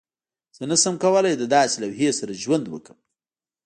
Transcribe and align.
زه 0.55 0.63
نشم 0.71 0.95
کولی 1.03 1.33
د 1.37 1.43
داسې 1.55 1.75
لوحې 1.83 2.09
سره 2.19 2.39
ژوند 2.43 2.65
وکړم 2.69 2.99